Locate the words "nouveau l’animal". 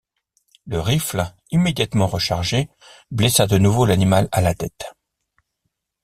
3.59-4.29